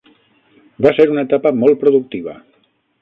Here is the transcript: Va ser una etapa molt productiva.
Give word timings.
Va 0.85 0.93
ser 0.99 1.05
una 1.11 1.25
etapa 1.29 1.53
molt 1.65 1.81
productiva. 1.85 2.35